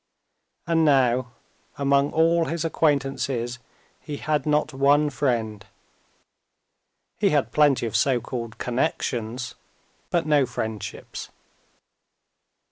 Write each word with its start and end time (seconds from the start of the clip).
And 0.65 0.83
now 0.83 1.31
among 1.77 2.11
all 2.11 2.45
his 2.45 2.65
acquaintances 2.65 3.59
he 3.99 4.17
had 4.17 4.47
not 4.47 4.73
one 4.73 5.11
friend. 5.11 5.63
He 7.19 7.29
had 7.29 7.51
plenty 7.51 7.85
of 7.85 7.95
so 7.95 8.19
called 8.19 8.57
connections, 8.57 9.53
but 10.09 10.25
no 10.25 10.47
friendships. 10.47 11.29